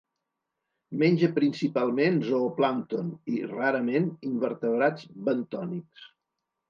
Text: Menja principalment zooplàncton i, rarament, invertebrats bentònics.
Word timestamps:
Menja 1.01 1.27
principalment 1.35 2.17
zooplàncton 2.29 3.11
i, 3.35 3.37
rarament, 3.53 4.09
invertebrats 4.33 5.07
bentònics. 5.29 6.09